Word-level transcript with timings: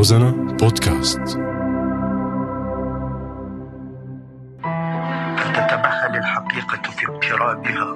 روزانا 0.00 0.30
بودكاست. 0.30 1.20
فلتتمهل 5.38 6.16
الحقيقة 6.16 6.90
في 6.90 7.06
اقترابها 7.06 7.94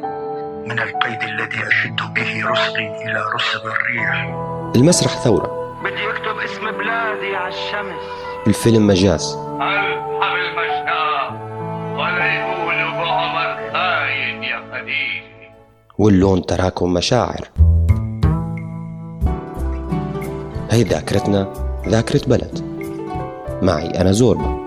من 0.66 0.78
القيد 0.78 1.22
الذي 1.22 1.68
أشد 1.68 1.96
به 2.14 2.50
رسغي 2.50 2.88
إلى 3.04 3.24
رسغ 3.34 3.66
الريح. 3.66 4.34
المسرح 4.76 5.12
ثورة. 5.12 5.76
بدي 5.84 6.10
أكتب 6.10 6.38
اسم 6.44 6.60
بلادي 6.60 7.36
على 7.36 7.48
الشمس. 7.48 8.02
الفيلم 8.46 8.86
مجاز. 8.86 9.34
ألحم 9.34 10.34
المشتاق 10.44 11.32
ولا 11.94 12.34
يقولوا 12.34 12.90
بعمر 12.90 13.72
خاين 13.72 14.42
يا 14.42 14.60
خديجة 14.72 15.54
واللون 15.98 16.46
تراكم 16.46 16.92
مشاعر. 16.92 17.48
هي 20.70 20.82
ذاكرتنا 20.82 21.63
ذاكرة 21.88 22.20
بلد. 22.26 22.74
معي 23.62 23.86
أنا 24.00 24.12
زوربا. 24.12 24.64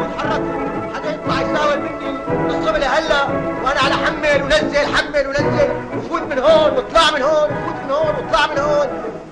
اتحركوا 0.00 0.60
حدا 0.94 1.10
يطلع 1.10 1.40
يساوي 1.40 1.76
مني. 1.76 2.10
الصبح 2.46 2.76
لهلا 2.76 3.24
وأنا 3.64 3.80
على 3.80 3.94
حمل 3.94 4.42
ونزل 4.42 4.86
حمل 4.94 5.26
ونزل. 5.26 5.70
وفوت 5.98 6.22
من 6.22 6.38
هون 6.38 6.72
واطلع 6.72 7.10
من 7.14 7.22
هون 7.22 7.50
وفوت 7.50 7.76
من 7.84 7.90
هون 7.90 8.14
واطلع 8.14 8.46
من 8.46 8.58
هون. 8.58 8.86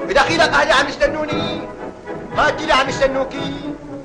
بدخيلك 0.09 0.49
أهلي 0.49 0.73
عم 0.73 0.89
يستنوني. 0.89 1.61
هاتي 2.37 2.67
لي 2.67 2.73
عم 2.73 2.89
يستنوكي. 2.89 3.55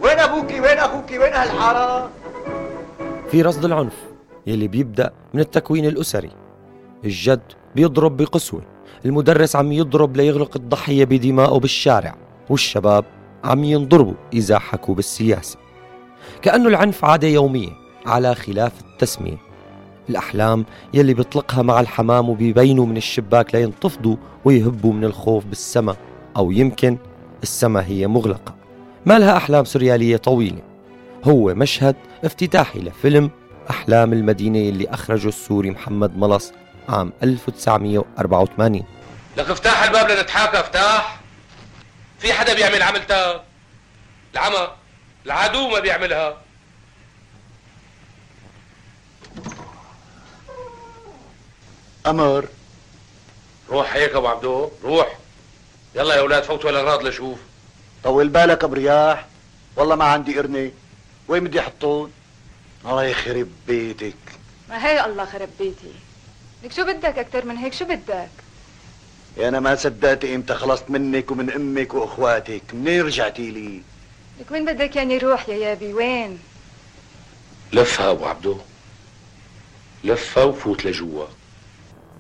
وين 0.01 0.19
أبوكي؟ 0.19 0.59
وين 0.59 0.77
أخوكي؟ 0.77 1.19
وين 1.19 1.33
أهل 1.33 1.49
الحاره 1.49 2.09
في 3.31 3.41
رصد 3.41 3.65
العنف. 3.65 3.93
يلي 4.47 4.67
بيبدأ 4.67 5.11
من 5.33 5.39
التكوين 5.39 5.85
الأسري. 5.85 6.31
الجد 7.05 7.41
بيضرب 7.75 8.17
بقسوة 8.17 8.61
المدرس 9.05 9.55
عم 9.55 9.71
يضرب 9.71 10.17
ليغلق 10.17 10.51
الضحية 10.55 11.05
بدمائه 11.05 11.59
بالشارع 11.59 12.15
والشباب 12.49 13.05
عم 13.43 13.63
ينضربوا 13.63 14.13
إذا 14.33 14.59
حكوا 14.59 14.95
بالسياسة. 14.95 15.57
كأنه 16.41 16.67
العنف 16.67 17.05
عادة 17.05 17.27
يومية 17.27 17.69
على 18.05 18.35
خلاف 18.35 18.81
التسمية. 18.81 19.37
الأحلام 20.09 20.65
يلي 20.93 21.13
بيطلقها 21.13 21.61
مع 21.61 21.79
الحمام 21.79 22.29
وبيبينوا 22.29 22.85
من 22.85 22.97
الشباك 22.97 23.55
لينتفضوا 23.55 24.15
ويهبوا 24.45 24.93
من 24.93 25.03
الخوف 25.03 25.45
بالسما 25.45 25.95
أو 26.37 26.51
يمكن 26.51 26.97
السما 27.43 27.85
هي 27.85 28.07
مغلقة. 28.07 28.55
ما 29.05 29.19
لها 29.19 29.37
أحلام 29.37 29.65
سريالية 29.65 30.17
طويلة. 30.17 30.61
هو 31.23 31.53
مشهد 31.53 31.95
افتتاحي 32.23 32.79
لفيلم 32.79 33.29
أحلام 33.69 34.13
المدينة 34.13 34.59
اللي 34.59 34.89
أخرجه 34.89 35.27
السوري 35.27 35.71
محمد 35.71 36.17
ملص 36.17 36.53
عام 36.89 37.13
1984 37.23 38.85
لك 39.37 39.49
افتح 39.49 39.83
الباب 39.83 40.09
لنتحاكى 40.11 40.59
افتح 40.59 41.19
في 42.19 42.33
حدا 42.33 42.53
بيعمل 42.53 42.83
عملتها 42.83 43.43
العمى. 44.35 44.67
العدو 45.25 45.67
ما 45.69 45.79
بيعملها. 45.79 46.37
أمر. 52.07 52.45
روح 53.69 53.93
هيك 53.95 54.15
أبو 54.15 54.27
عبدو 54.27 54.69
روح. 54.83 55.17
يلا 55.95 56.15
يا 56.15 56.19
أولاد 56.19 56.43
فوتوا 56.43 56.69
الاغراض 56.69 57.03
لشوف. 57.03 57.39
طول 58.03 58.29
بالك 58.29 58.63
أبو 58.63 58.73
رياح. 58.73 59.25
والله 59.75 59.95
ما 59.95 60.05
عندي 60.05 60.39
قرنة. 60.39 60.71
وين 61.27 61.43
بدي 61.43 61.59
احطهم 61.59 62.11
الله 62.85 63.03
يخرب 63.03 63.47
بيتك. 63.67 64.15
ما 64.69 64.87
هي 64.87 65.05
الله 65.05 65.25
خرب 65.25 65.49
بيتي؟ 65.59 65.93
لك 66.63 66.71
شو 66.71 66.83
بدك 66.83 67.17
أكتر 67.17 67.45
من 67.45 67.57
هيك؟ 67.57 67.73
شو 67.73 67.85
بدك؟ 67.85 68.29
يا 69.37 69.47
أنا 69.47 69.59
ما 69.59 69.75
صدقت 69.75 70.25
إمتى 70.25 70.53
خلصت 70.53 70.89
منك 70.89 71.31
ومن 71.31 71.51
أمك 71.51 71.93
وأخواتك. 71.93 72.61
منين 72.73 73.01
رجعتي 73.01 73.51
لي؟ 73.51 73.81
لك 74.39 74.51
وين 74.51 74.65
بدك 74.65 74.95
يعني 74.95 75.17
روح 75.17 75.49
يا 75.49 75.55
يابي؟ 75.55 75.93
وين؟ 75.93 76.39
لفها 77.73 78.11
أبو 78.11 78.25
عبدو. 78.25 78.57
لفها 80.03 80.43
وفوت 80.43 80.85
لجوا. 80.85 81.25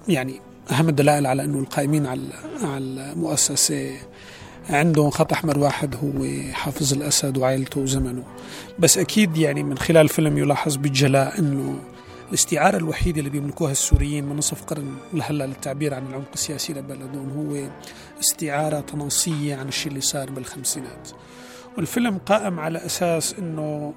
يعني 0.07 0.41
أهم 0.71 0.89
الدلائل 0.89 1.25
على 1.27 1.43
أنه 1.43 1.59
القائمين 1.59 2.05
على 2.05 2.21
على 2.61 2.77
المؤسسة 2.77 3.97
عندهم 4.69 5.09
خط 5.09 5.33
أحمر 5.33 5.59
واحد 5.59 5.95
هو 5.95 6.25
حافظ 6.53 6.93
الأسد 6.93 7.37
وعائلته 7.37 7.81
وزمنه. 7.81 8.23
بس 8.79 8.97
أكيد 8.97 9.37
يعني 9.37 9.63
من 9.63 9.77
خلال 9.77 10.01
الفيلم 10.01 10.37
يلاحظ 10.37 10.75
بجلاء 10.75 11.39
أنه 11.39 11.79
الاستعارة 12.29 12.77
الوحيدة 12.77 13.19
اللي 13.19 13.29
بيملكوها 13.29 13.71
السوريين 13.71 14.25
من 14.25 14.35
نصف 14.35 14.63
قرن 14.63 14.95
لهلأ 15.13 15.43
للتعبير 15.43 15.93
عن 15.93 16.07
العمق 16.07 16.29
السياسي 16.33 16.73
لبلدهم 16.73 17.29
هو 17.37 17.69
استعارة 18.19 18.79
تناصية 18.79 19.55
عن 19.55 19.67
الشيء 19.67 19.87
اللي 19.87 20.01
صار 20.01 20.29
بالخمسينات. 20.29 21.09
والفيلم 21.77 22.17
قائم 22.17 22.59
على 22.59 22.85
أساس 22.85 23.35
أنه 23.39 23.93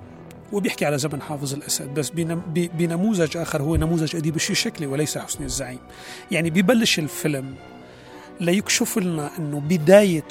وبيحكي 0.53 0.85
على 0.85 0.99
زمن 0.99 1.23
حافظ 1.23 1.55
الأسد 1.55 1.95
بس 1.95 2.11
بنموذج 2.55 3.37
آخر 3.37 3.63
هو 3.63 3.77
نموذج 3.77 4.17
أديب 4.17 4.37
الشكلي 4.37 4.87
وليس 4.87 5.19
حسني 5.19 5.47
الزعيم. 5.47 5.79
يعني 6.31 6.51
ببلش 6.51 6.99
الفيلم 6.99 7.55
ليكشف 8.41 8.99
لنا 8.99 9.31
أنه 9.39 9.61
بداية 9.61 10.25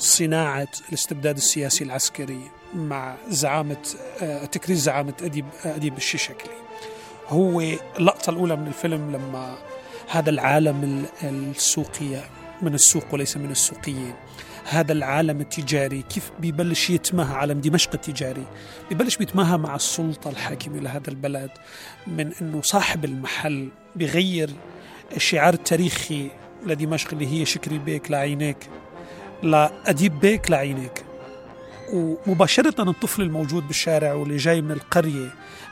صناعة 0.00 0.68
الاستبداد 0.88 1.36
السياسي 1.36 1.84
العسكري 1.84 2.40
مع 2.74 3.14
زعامة 3.28 3.76
آه، 4.22 4.44
تكريس 4.44 4.78
زعامة 4.78 5.14
أديب 5.22 5.44
أديب 5.64 5.96
الشيشكلي 5.96 6.52
هو 7.28 7.60
اللقطة 7.98 8.30
الأولى 8.30 8.56
من 8.56 8.66
الفيلم 8.66 9.12
لما 9.12 9.58
هذا 10.10 10.30
العالم 10.30 10.84
ال- 10.84 11.28
السوقي 11.56 12.20
من 12.62 12.74
السوق 12.74 13.04
وليس 13.12 13.36
من 13.36 13.50
السوقيين. 13.50 14.14
هذا 14.64 14.92
العالم 14.92 15.40
التجاري 15.40 16.02
كيف 16.02 16.30
بيبلش 16.38 16.90
يتماهى 16.90 17.34
عالم 17.36 17.60
دمشق 17.60 17.90
التجاري؟ 17.94 18.44
بيبلش 18.88 19.16
بيتماهى 19.16 19.58
مع 19.58 19.74
السلطة 19.74 20.30
الحاكمة 20.30 20.80
لهذا 20.80 21.08
البلد 21.10 21.50
من 22.06 22.32
أنه 22.40 22.62
صاحب 22.62 23.04
المحل 23.04 23.68
بيغير 23.96 24.50
الشعار 25.16 25.54
التاريخي 25.54 26.30
لدمشق 26.66 27.08
اللي 27.12 27.40
هي 27.40 27.44
شكري 27.44 27.78
بيك 27.78 28.10
لعينيك. 28.10 28.56
لأديب 29.42 30.20
بيك 30.20 30.50
لعينيك. 30.50 31.04
ومباشرة 31.92 32.90
الطفل 32.90 33.22
الموجود 33.22 33.66
بالشارع 33.66 34.12
واللي 34.12 34.36
جاي 34.36 34.62
من 34.62 34.70
القرية 34.70 35.28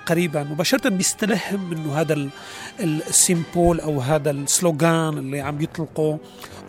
قريبا 0.06 0.42
مباشرة 0.42 0.88
بيستلهم 0.88 1.70
منه 1.70 1.94
هذا 2.00 2.12
ال- 2.12 2.30
ال 2.80 2.94
symbol 2.94 3.80
أو 3.80 4.00
هذا 4.00 4.30
ال 4.30 4.43
slogan 4.43 5.18
اللي 5.18 5.40
عم 5.40 5.60
يطلقه. 5.60 6.18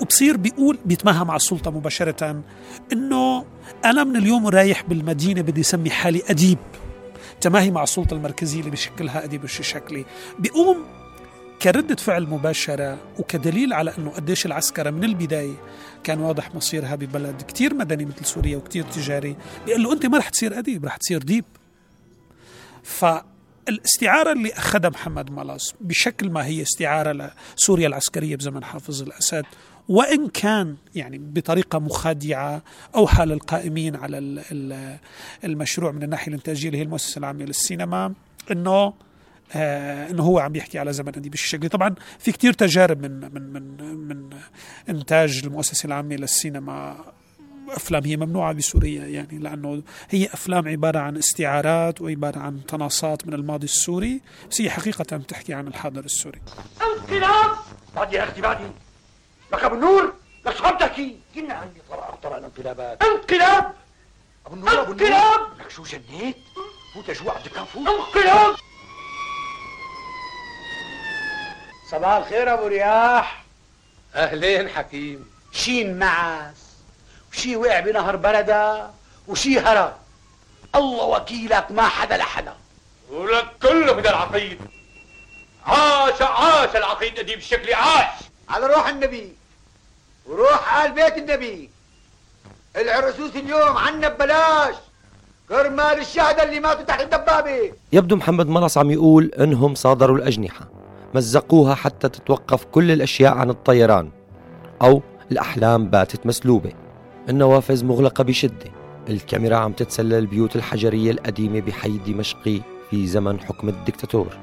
وبصير 0.01 0.37
بيقول 0.37 0.77
بيتماهى 0.85 1.25
مع 1.25 1.35
السلطة 1.35 1.71
مباشرة 1.71 2.41
إنه 2.93 3.45
أنا 3.85 4.03
من 4.03 4.15
اليوم 4.15 4.47
رايح 4.47 4.83
بالمدينة 4.83 5.41
بدي 5.41 5.61
أسمي 5.61 5.89
حالي 5.89 6.21
أديب. 6.29 6.57
تماهي 7.41 7.71
مع 7.71 7.83
السلطة 7.83 8.13
المركزية 8.13 8.59
اللي 8.59 8.71
بشكلها 8.71 9.23
أديب 9.23 9.43
الشيشكلي. 9.43 10.05
بيقوم 10.39 10.77
كردة 11.61 11.95
فعل 11.95 12.23
مباشرة 12.23 12.97
وكدليل 13.19 13.73
على 13.73 13.93
أنه 13.97 14.09
قديش 14.09 14.45
العسكرة 14.45 14.89
من 14.89 15.03
البداية 15.03 15.55
كان 16.03 16.19
واضح 16.19 16.55
مصيرها 16.55 16.95
ببلد 16.95 17.41
كتير 17.47 17.73
مدني 17.73 18.05
مثل 18.05 18.25
سوريا 18.25 18.57
وكتير 18.57 18.83
تجاري 18.83 19.35
بيقول 19.65 19.83
له 19.83 19.93
أنت 19.93 20.05
ما 20.05 20.17
رح 20.17 20.29
تصير 20.29 20.59
أديب 20.59 20.85
رح 20.85 20.97
تصير 20.97 21.23
ديب. 21.23 21.45
فالاستعارة 22.83 24.31
اللي 24.31 24.53
أخذها 24.53 24.89
محمد 24.89 25.31
ملاص 25.31 25.75
بشكل 25.81 26.29
ما 26.29 26.45
هي 26.45 26.61
استعارة 26.61 27.31
لسوريا 27.57 27.87
العسكرية 27.87 28.35
بزمن 28.35 28.63
حافظ 28.63 29.01
الأسد 29.01 29.45
وإن 29.89 30.27
كان 30.27 30.75
يعني 30.95 31.17
بطريقة 31.17 31.79
مخادعة 31.79 32.61
أوحى 32.95 33.25
للقائمين 33.25 33.95
على 33.95 34.17
ال- 34.17 34.41
ال- 34.51 34.97
المشروع 35.43 35.91
من 35.91 36.03
الناحية 36.03 36.27
الإنتاجية 36.27 36.67
اللي 36.67 36.77
هي 36.77 36.83
المؤسسة 36.83 37.19
العامة 37.19 37.45
للسينما 37.45 38.13
أنه 38.51 38.93
آه 39.55 40.09
إنه 40.09 40.23
هو 40.23 40.39
عم 40.39 40.51
بيحكي 40.51 40.79
على 40.79 40.93
زمن 40.93 41.07
اديب 41.07 41.33
الشكل 41.33 41.69
طبعا 41.69 41.95
في 42.19 42.31
كتير 42.31 42.53
تجارب 42.53 43.01
من 43.01 43.33
من 43.33 43.53
من 43.53 43.95
من 44.07 44.29
إنتاج 44.89 45.41
المؤسسة 45.45 45.87
العامة 45.87 46.15
للسينما. 46.15 47.05
أفلام 47.69 48.03
هي 48.03 48.17
ممنوعة 48.17 48.53
بسوريا 48.53 49.05
يعني 49.05 49.39
لأنه 49.39 49.83
هي 50.09 50.25
أفلام 50.25 50.67
عبارة 50.67 50.99
عن 50.99 51.17
استعارات 51.17 52.01
وعبارة 52.01 52.39
عن 52.39 52.65
تناصات 52.65 53.27
من 53.27 53.33
الماضي 53.33 53.65
السوري 53.65 54.21
بس 54.51 54.61
هي 54.61 54.69
حقيقة 54.69 55.17
بتحكي 55.17 55.53
عن 55.53 55.67
الحاضر 55.67 56.05
السوري. 56.05 56.41
انقلاب 56.81 57.51
بعد 57.95 58.13
يا 58.13 58.23
أختي 58.23 58.41
بعدي. 58.41 58.63
لك 59.53 59.63
ابو 59.63 59.75
النور! 59.75 60.13
لك 60.45 60.55
شو 60.55 60.65
عم 60.65 60.77
تحكي؟ 60.77 61.15
قلنا 61.35 61.53
عندي 61.53 61.79
طرق 61.89 62.07
اخطر 62.07 62.37
الانقلابات. 62.37 63.03
انقلاب! 63.03 63.73
أبو 64.45 64.55
النور 64.55 64.81
أبو 64.81 64.91
النور. 64.91 65.07
انقلاب! 65.07 65.39
لك 65.59 65.69
شو 65.69 65.83
جنيت؟ 65.83 66.35
فوت 66.93 67.11
جوا 67.11 67.31
عبد 67.31 67.45
الكافور 67.45 67.81
انقلاب! 67.81 68.55
صباح 71.91 72.15
الخير 72.15 72.53
أبو 72.53 72.67
رياح. 72.67 73.43
أهلين 74.15 74.69
حكيم. 74.69 75.29
شي 75.51 75.81
انمعس 75.81 76.55
وشي 77.31 77.55
وقع 77.55 77.79
بنهر 77.79 78.15
بلدة 78.15 78.89
وشي 79.27 79.59
هرب 79.59 79.93
الله 80.75 81.03
وكيلك 81.03 81.71
ما 81.71 81.87
حدا 81.87 82.17
لحدا. 82.17 82.53
ولك 83.11 83.45
كله 83.61 83.91
بدل 83.91 84.09
العقيد. 84.09 84.59
عاش 85.65 86.21
عاش 86.21 86.75
العقيد 86.75 87.19
اديب 87.19 87.37
الشكلي 87.37 87.73
عاش. 87.73 88.19
على 88.49 88.65
روح 88.65 88.87
النبي 88.87 89.33
وروح 90.25 90.75
آل 90.75 90.91
بيت 90.91 91.17
النبي. 91.17 91.69
العرسوس 92.75 93.35
اليوم 93.35 93.77
عنا 93.77 94.07
ببلاش. 94.07 94.75
كرمال 95.49 95.99
الشهداء 95.99 96.45
اللي 96.45 96.59
ماتوا 96.59 96.83
تحت 96.83 97.01
الدبابة. 97.01 97.73
يبدو 97.91 98.15
محمد 98.15 98.47
ملص 98.47 98.77
عم 98.77 98.91
يقول 98.91 99.31
إنهم 99.39 99.75
صادروا 99.75 100.17
الأجنحة. 100.17 100.78
مزقوها 101.15 101.75
حتى 101.75 102.09
تتوقف 102.09 102.65
كل 102.65 102.91
الأشياء 102.91 103.33
عن 103.33 103.49
الطيران 103.49 104.09
أو 104.81 105.01
الأحلام 105.31 105.89
باتت 105.89 106.25
مسلوبة. 106.25 106.71
النوافذ 107.29 107.85
مغلقة 107.85 108.23
بشدة. 108.23 108.71
الكاميرا 109.09 109.57
عم 109.57 109.71
تتسلل 109.71 110.13
البيوت 110.13 110.55
الحجرية 110.55 111.11
القديمة 111.11 111.59
بحي 111.59 111.97
دمشقي 111.97 112.61
في 112.89 113.07
زمن 113.07 113.39
حكم 113.39 113.69
الدكتاتور. 113.69 114.37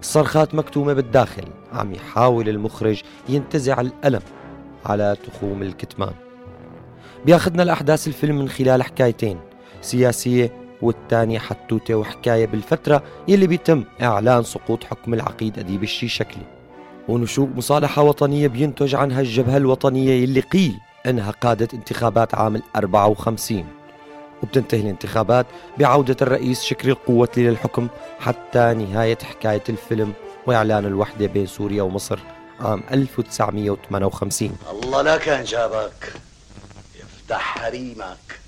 الصرخات 0.00 0.54
مكتومة 0.54 0.92
بالداخل 0.92 1.44
عم 1.72 1.94
يحاول 1.94 2.48
المخرج 2.48 3.02
ينتزع 3.28 3.80
الألم 3.80 4.22
على 4.86 5.16
تخوم 5.26 5.62
الكتمان. 5.62 6.12
بياخدنا 7.26 7.62
لأحداث 7.62 8.08
الفيلم 8.08 8.38
من 8.38 8.48
خلال 8.48 8.82
حكايتين 8.82 9.38
سياسية 9.80 10.65
والتانية 10.82 11.38
حتوتة 11.38 11.94
وحكاية 11.94 12.46
بالفترة 12.46 13.02
يلي 13.28 13.46
بيتم 13.46 13.84
إعلان 14.02 14.42
سقوط 14.42 14.84
حكم 14.84 15.14
العقيد 15.14 15.58
أديب 15.58 15.82
الشيشكلي 15.82 16.42
ونشوء 17.08 17.48
مصالحة 17.56 18.02
وطنية 18.02 18.48
بينتج 18.48 18.94
عنها 18.94 19.20
الجبهة 19.20 19.56
الوطنية 19.56 20.22
يلي 20.22 20.40
قيل 20.40 20.78
إنها 21.06 21.30
قادت 21.30 21.74
انتخابات 21.74 22.34
عام 22.34 22.62
54 22.76 23.66
وبتنتهي 24.42 24.80
الانتخابات 24.80 25.46
بعودة 25.78 26.16
الرئيس 26.22 26.62
شكري 26.62 26.92
القوة 26.92 27.28
للحكم 27.36 27.88
حتى 28.20 28.74
نهاية 28.74 29.18
حكاية 29.22 29.62
الفيلم 29.68 30.12
وإعلان 30.46 30.84
الوحدة 30.84 31.26
بين 31.26 31.46
سوريا 31.46 31.82
ومصر 31.82 32.18
عام 32.60 32.82
1958 32.92 34.56
الله 34.72 35.02
لا 35.02 35.16
كان 35.16 35.44
جابك 35.44 36.12
يفتح 36.96 37.40
حريمك. 37.40 38.45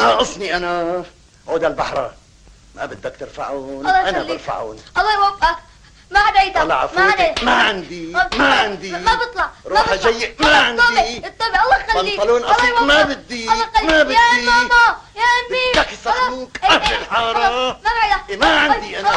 ناقصني 0.00 0.56
أنا. 0.56 1.04
عود 1.48 1.64
البحر. 1.64 2.10
ما 2.76 2.86
بدك 2.86 3.16
ترفعون؟ 3.20 3.86
أنا. 3.86 4.22
برفعون. 4.22 4.76
الله 4.98 5.14
يوفقك. 5.14 5.56
ما 6.10 6.18
حدا 6.20 6.42
يقدر 6.42 6.60
طلع 6.62 6.82
ما 6.82 6.86
فوتك 6.86 7.44
ما 7.44 7.52
عندي. 7.52 8.12
ما 8.38 8.54
عندي. 8.54 8.92
ما 8.92 9.14
بطلع. 9.14 9.50
روح 9.66 9.88
ما 9.88 9.96
بطلع. 9.96 10.10
جاي. 10.10 10.34
ما 10.40 10.56
عندي. 10.56 11.26
اتبع. 11.26 11.62
الله 11.64 11.76
يخليك. 11.88 12.20
بنطلون 12.20 12.42
الله 12.42 12.52
قصير 12.54 12.80
ما. 12.80 13.02
بدي. 13.02 13.46
ما 13.46 13.52
يا 13.54 14.02
بدي 14.02 14.14
ماما. 14.46 14.96
يا 15.16 15.22
أمي. 15.22 15.82
بدك 15.82 15.92
يسخنوك. 15.92 16.58
قبل 16.64 16.82
إيه،. 16.82 16.98
الحارة. 16.98 17.68
ما 17.68 17.90
بعرف 18.00 18.30
إيه، 18.30 18.36
ما 18.36 18.46
عندي 18.46 19.00
أنا. 19.00 19.10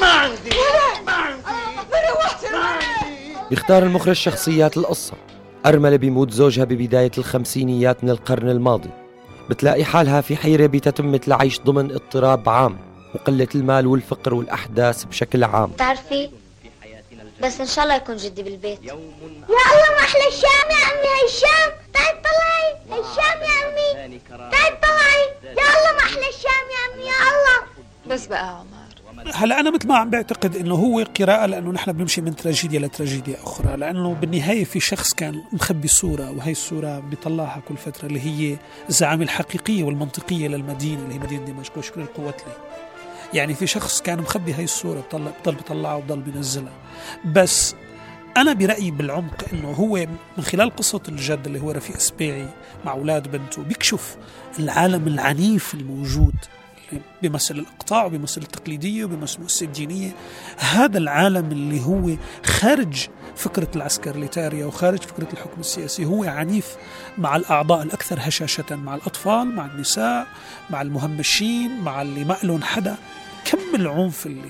ما 0.00 0.06
عندي. 0.06 0.50
ما 1.06 1.12
عندي. 1.12 1.42
ما 2.52 2.58
عندي. 2.58 3.36
بيختار 3.50 3.82
المخرج 3.82 4.12
شخصيات 4.16 4.76
القصة. 4.76 5.14
أرملة 5.66 5.96
بيموت 5.96 6.30
زوجها 6.30 6.64
ببداية 6.64 7.10
الخمسينيات 7.18 8.04
من 8.04 8.10
القرن 8.10 8.48
الماضي. 8.50 8.90
بتلاقي 9.50 9.84
حالها 9.84 10.20
في 10.20 10.36
حيرة 10.36 10.66
بتتمة 10.66 11.20
العيش 11.28 11.60
ضمن 11.60 11.92
اضطراب 11.92 12.48
عام 12.48 12.78
وقلة 13.14 13.48
المال 13.54 13.86
والفقر 13.86 14.34
والأحداث 14.34 15.04
بشكل 15.04 15.44
عام. 15.44 15.70
بتعرفي؟ 15.70 16.30
بس 17.42 17.60
إن 17.60 17.66
شاء 17.66 17.84
الله 17.84 17.96
يكون 17.96 18.16
جدي 18.16 18.42
بالبيت. 18.42 18.78
يا 18.82 18.92
الله 18.92 19.90
ما 19.90 19.98
أحلى 19.98 20.28
الشام 20.28 20.70
يا 20.70 20.86
عمي 20.86 21.08
هاي 21.08 21.26
الشام 21.26 21.70
تعي 21.94 22.12
طلعي 22.24 22.76
هاي 22.90 23.00
الشام 23.00 23.42
يا 23.42 23.66
عمي 23.66 24.20
تعي 24.52 24.70
طلعي 24.82 25.22
يا 25.44 25.50
الله 25.50 25.92
ما 25.92 26.00
أحلى 26.00 26.28
الشام 26.28 26.64
يا 26.72 26.92
عمي 26.94 27.04
يا 27.06 27.12
الله 27.22 27.66
بس 28.14 28.26
بقى 28.26 28.48
عمر 28.58 29.21
هلا 29.34 29.60
أنا 29.60 29.70
مثل 29.70 29.88
ما 29.88 29.96
عم 29.96 30.10
بعتقد 30.10 30.56
إنه 30.56 30.74
هو 30.74 31.04
قراءة 31.20 31.46
لأنه 31.46 31.70
نحن 31.70 31.92
بنمشي 31.92 32.20
من 32.20 32.36
تراجيديا 32.36 32.80
لتراجيديا 32.80 33.36
أخرى 33.42 33.76
لأنه 33.76 34.14
بالنهاية 34.14 34.64
في 34.64 34.80
شخص 34.80 35.14
كان 35.14 35.42
مخبي 35.52 35.88
صورة 35.88 36.30
وهي 36.30 36.52
الصورة 36.52 36.98
بيطلعها 36.98 37.62
كل 37.68 37.76
فترة 37.76 38.06
اللي 38.06 38.20
هي 38.20 38.56
الزعامة 38.88 39.22
الحقيقية 39.22 39.84
والمنطقية 39.84 40.48
للمدينة 40.48 41.02
اللي 41.02 41.14
هي 41.14 41.18
مدينة 41.18 41.44
دمشق 41.44 41.78
وشكر 41.78 42.00
القوتلي 42.00 42.52
يعني 43.34 43.54
في 43.54 43.66
شخص 43.66 44.02
كان 44.02 44.18
مخبي 44.18 44.52
هاي 44.52 44.64
الصورة 44.64 45.04
بضل 45.12 45.30
بضل 45.42 45.54
بيطلعها 45.54 45.94
وبضل 45.94 46.20
بينزلها. 46.20 46.72
بس 47.24 47.74
أنا 48.36 48.52
برأيي 48.52 48.90
بالعمق 48.90 49.44
إنه 49.52 49.70
هو 49.70 50.06
من 50.36 50.44
خلال 50.44 50.76
قصة 50.76 51.00
الجد 51.08 51.46
اللي 51.46 51.60
هو 51.60 51.70
رفيق 51.70 51.98
سبيعي 51.98 52.48
مع 52.84 52.92
أولاد 52.92 53.30
بنته 53.30 53.62
بيكشف 53.62 54.16
العالم 54.58 55.06
العنيف 55.08 55.74
الموجود. 55.74 56.34
بيمثل 57.22 57.54
الإقطاع 57.54 58.04
وبيمثل 58.04 58.40
التقليدية 58.40 59.04
وبيمثل 59.04 59.64
الدينية. 59.64 60.10
هذا 60.58 60.98
العالم 60.98 61.52
اللي 61.52 61.80
هو 61.80 62.16
خارج 62.44 63.08
فكرة 63.36 63.68
العسكريتاريا 63.76 64.66
وخارج 64.66 64.98
فكرة 65.02 65.28
الحكم 65.32 65.60
السياسي 65.60 66.04
هو 66.04 66.24
عنيف 66.24 66.76
مع 67.18 67.36
الأعضاء 67.36 67.82
الأكثر 67.82 68.18
هشاشة 68.20 68.76
مع 68.76 68.94
الأطفال 68.94 69.54
مع 69.54 69.66
النساء 69.66 70.26
مع 70.70 70.82
المهمشين 70.82 71.80
مع 71.80 72.02
اللي 72.02 72.24
ما 72.24 72.36
لهم 72.42 72.62
حدا. 72.62 72.96
كم 73.44 73.58
العنف 73.74 74.26
اللي 74.26 74.48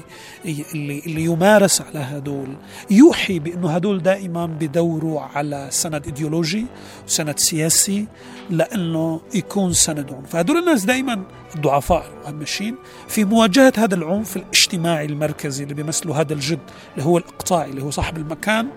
اللي 0.74 0.98
اللي 1.06 1.24
يمارس 1.24 1.80
على 1.80 1.98
هدول؟ 1.98 2.56
يوحي 2.90 3.38
بأنه 3.38 3.70
هدول 3.70 4.02
دائما 4.02 4.46
بدوروا 4.46 5.20
على 5.20 5.66
سند 5.70 6.04
إيديولوجي 6.06 6.66
وسند 7.06 7.38
سياسي 7.38 8.06
لأنه 8.50 9.20
يكون 9.34 9.72
سند 9.72 10.12
عنف. 10.12 10.30
فهدول 10.30 10.56
الناس 10.58 10.84
دائما 10.84 11.22
الضعفاء 11.54 12.06
المهمشين 12.28 12.76
في 13.08 13.24
مواجهة 13.24 13.72
هذا 13.78 13.94
العنف 13.94 14.36
الاجتماعي 14.36 15.06
المركزي 15.06 15.62
اللي 15.64 15.74
بيمثله 15.74 16.20
هذا 16.20 16.32
الجد 16.32 16.58
اللي 16.94 17.04
هو 17.06 17.18
الإقطاعي 17.18 17.70
اللي 17.70 17.82
هو 17.82 17.90
صاحب 17.90 18.16
المكان. 18.16 18.68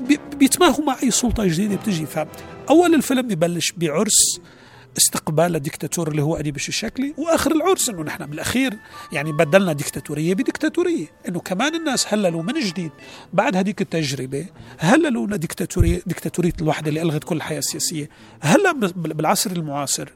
بي- 0.00 0.20
بيتماهوا 0.36 0.84
مع 0.84 0.96
أي 1.02 1.10
سلطة 1.10 1.44
جديدة 1.44 1.76
بتجي. 1.76 2.06
فأول 2.06 2.94
الفيلم 2.94 3.22
ببلش 3.28 3.72
بعرس 3.76 4.40
استقبال 4.96 5.52
لديكتاتور 5.52 6.08
اللي 6.08 6.22
هو 6.22 6.36
اديب 6.36 6.56
الشكلي 6.56 7.14
وآخر 7.16 7.52
العرس 7.52 7.88
إنه 7.88 8.02
نحن 8.02 8.26
بالأخير 8.26 8.74
يعني 9.12 9.32
بدلنا 9.32 9.72
ديكتاتورية 9.72 10.34
بديكتاتورية 10.34 11.06
إنه 11.28 11.40
كمان 11.40 11.74
الناس 11.74 12.14
هللوا 12.14 12.42
من 12.42 12.60
جديد 12.60 12.90
بعد 13.32 13.56
هذيك 13.56 13.80
التجربة 13.80 14.46
هللوا 14.78 15.26
لديكتاتوريه 15.26 16.02
ديكتاتوريه 16.06 16.52
الوحدة 16.60 16.88
اللي 16.88 17.02
ألغت 17.02 17.24
كل 17.24 17.36
الحياة 17.36 17.58
السياسيه 17.58 18.08
هلا 18.40 18.72
بال- 18.72 19.14
بالعصر 19.14 19.50
المعاصر. 19.50 20.08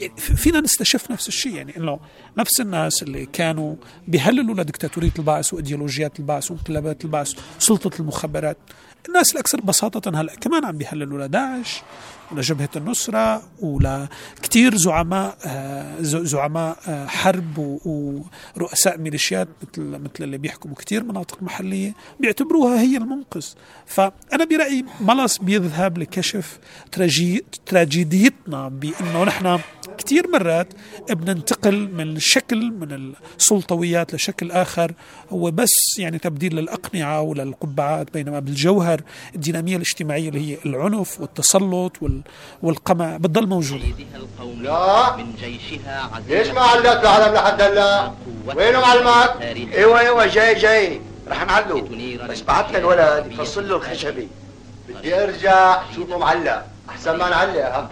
يعني 0.00 0.12
في- 0.16 0.36
فينا 0.36 0.60
نستشف 0.60 1.10
نفس 1.10 1.28
الشيء 1.28 1.54
يعني 1.54 1.76
إنه 1.76 2.00
نفس 2.38 2.60
الناس 2.60 3.02
اللي 3.02 3.26
كانوا 3.26 3.74
بيهللوا 4.08 4.54
لديكتاتورية 4.54 5.12
البعث 5.18 5.54
وإيديولوجيات 5.54 6.18
البعث 6.20 6.50
وانقلابات 6.50 7.04
البعث 7.04 7.32
سلطة 7.58 8.00
المخابرات. 8.00 8.56
الناس 9.08 9.32
الأكثر 9.32 9.60
بساطة 9.60 10.20
هلا 10.20 10.34
كمان 10.34 10.64
عم 10.64 10.78
بيهللوا 10.78 11.26
لداعش 11.26 11.82
ولجبهة 12.32 12.68
النصرة 12.76 13.42
ولكتير 13.60 14.76
زعماء 14.76 15.36
آه، 15.46 15.94
زعماء 16.00 16.76
آه، 16.88 17.06
حرب 17.06 17.58
ورؤساء 18.56 18.98
ميليشيات 18.98 19.48
مثل 19.62 19.82
مثل 19.82 20.10
اللي 20.24 20.38
بيحكموا 20.38 20.74
كتير 20.74 21.04
مناطق 21.04 21.42
محلية 21.42 21.94
بيعتبروها 22.20 22.80
هي 22.80 22.96
المنقذ. 22.96 23.46
فأنا 23.86 24.44
برأيي 24.50 24.84
ملص 25.00 25.38
بيذهب 25.38 25.98
لكشف 25.98 26.58
تراجي 26.92 27.44
تراجيديتنا 27.66 28.68
بأنه 28.68 29.24
نحن 29.24 29.58
كتير 29.98 30.28
مرات 30.32 30.68
بننتقل 31.10 31.88
من 31.92 32.18
شكل 32.18 32.70
من 32.72 33.12
السلطويات 33.38 34.14
لشكل 34.14 34.50
آخر 34.50 34.92
هو 35.30 35.50
بس 35.50 35.98
يعني 35.98 36.18
تبديل 36.18 36.56
للأقنعة 36.56 37.20
وللقبعات 37.20 38.12
بينما 38.14 38.38
بالجوهر 38.40 39.00
الدينامية 39.34 39.76
الاجتماعية 39.76 40.28
اللي 40.28 40.40
هي 40.52 40.58
العنف 40.66 41.20
والتسلط 41.20 42.02
وال- 42.02 42.13
والقمع 42.62 43.16
بتضل 43.16 43.46
موجودة 43.46 43.84
لا 44.60 45.16
من 45.16 45.34
جيشها 45.40 46.10
ليش 46.28 46.48
ما 46.48 46.60
علقت 46.60 47.02
العلم 47.02 47.34
لحد 47.34 47.62
هلا؟ 47.62 48.12
وينه 48.56 48.80
معلمك؟ 48.80 49.42
أيوه 49.42 50.00
أيوه 50.00 50.26
جاي 50.26 50.54
جاي. 50.54 51.00
رح 51.28 51.46
نعلو. 51.46 51.88
بس 52.28 52.40
بعت 52.40 52.72
لي 52.72 52.78
الولد 52.78 53.32
يفصل 53.32 53.68
له 53.68 53.76
الخشبي. 53.76 54.28
بدي 54.88 55.22
ارجع 55.22 55.82
شوفه 55.94 56.18
معلق. 56.18 56.62
أحسن 56.88 57.16
ما 57.16 57.28
نعلق 57.30 57.64
ها. 57.64 57.88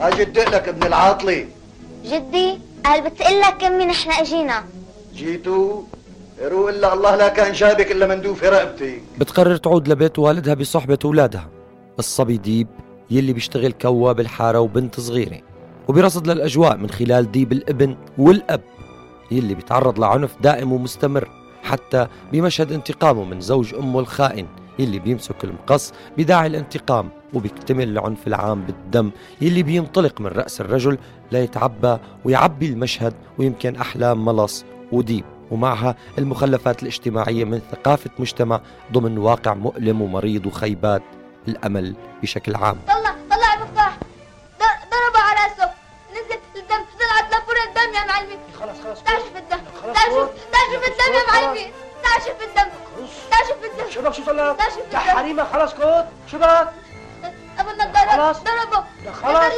أجي 0.00 0.22
ادق 0.22 0.48
لك 0.48 0.68
ابن 0.68 0.86
العاطلي. 0.86 1.48
جدي 2.04 2.58
قال 2.84 3.00
بتقول 3.10 3.40
لك 3.40 3.64
امي 3.64 3.84
نحن 3.84 4.10
اجينا. 4.10 4.64
جيتوا 5.14 5.82
روق 6.42 6.68
إلا 6.68 6.94
الله 6.94 7.16
لا 7.16 7.28
كان 7.28 7.54
شابك 7.54 7.92
إلا 7.92 8.06
مندوب 8.06 8.36
في 8.36 8.48
رقبتي 8.48 9.00
بتقرر 9.18 9.56
تعود 9.56 9.88
لبيت 9.88 10.18
والدها 10.18 10.54
بصحبة 10.54 10.98
أولادها. 11.04 11.48
الصبي 11.98 12.36
ديب 12.36 12.66
يلي 13.10 13.32
بيشتغل 13.32 13.72
كوا 13.72 14.12
بالحارة 14.12 14.60
وبنت 14.60 15.00
صغيرة. 15.00 15.40
وبيرصد 15.88 16.26
للأجواء 16.26 16.76
من 16.76 16.90
خلال 16.90 17.32
ديب 17.32 17.52
الابن 17.52 17.96
والأب 18.18 18.60
يلي 19.30 19.54
بيتعرض 19.54 19.98
لعنف 19.98 20.36
دائم 20.42 20.72
ومستمر 20.72 21.28
حتى 21.62 22.06
بمشهد 22.32 22.72
انتقامه 22.72 23.24
من 23.24 23.40
زوج 23.40 23.74
أمه 23.74 24.00
الخائن 24.00 24.46
يلي 24.78 24.98
بيمسك 24.98 25.44
المقص 25.44 25.92
بداعي 26.18 26.46
الانتقام 26.46 27.08
وبيكتمل 27.34 27.88
العنف 27.88 28.26
العام 28.26 28.62
بالدم 28.64 29.10
يلي 29.40 29.62
بينطلق 29.62 30.20
من 30.20 30.26
رأس 30.26 30.60
الرجل 30.60 30.98
ليتعبى 31.32 31.98
ويعبي 32.24 32.66
المشهد 32.66 33.14
ويمكن 33.38 33.76
أحلام 33.76 34.24
ملص 34.24 34.64
وديب. 34.92 35.24
ومعها 35.50 35.94
المخلفات 36.18 36.82
الاجتماعية 36.82 37.44
من 37.44 37.60
ثقافة 37.72 38.10
مجتمع 38.18 38.60
ضمن 38.92 39.18
واقع 39.18 39.54
مؤلم 39.54 40.02
ومريض 40.02 40.46
وخيبات 40.46 41.02
الأمل 41.48 41.94
بشكل 42.22 42.54
عام. 42.56 42.78
طلع 42.88 43.14
طلع 43.30 43.54
المفتاح 43.54 43.98
ضربه 44.60 45.20
على 45.20 45.38
راسه. 45.40 45.70
نزلت 46.12 46.40
الدم 46.56 46.84
طلعت 46.98 47.26
لفور 47.34 47.54
الدم 47.68 47.94
يا 47.94 48.04
معلمي. 48.06 48.38
خلاص 48.60 48.76
خلاص. 48.84 49.02
تعشف 49.02 49.36
الدم. 49.36 49.58
تعشف 49.94 50.28
تعشف 50.52 50.82
الدم 50.88 51.14
يا 51.14 51.32
معلمي. 51.32 51.72
تعشف 52.02 52.36
الدم. 52.42 52.70
تعشف 53.30 53.56
الدم. 53.64 53.90
شو 53.90 54.02
بك 54.02 54.12
شو؟ 54.12 54.22
تعشف 54.22 54.76
يا 54.76 54.84
الدم. 54.84 54.98
حريمة 54.98 55.44
خلاص 55.44 55.70
شو 56.30 56.38
بك؟ 56.38 56.68
أبو 57.58 57.70
النضارة. 57.70 58.10
خلاص. 58.10 58.36
ضربه. 58.42 58.84
لا 59.04 59.12
خلاص. 59.12 59.52